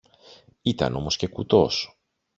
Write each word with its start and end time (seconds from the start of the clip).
Ήταν 0.61 0.95
όμως 0.95 1.15
και 1.15 1.27
κουτός! 1.27 1.99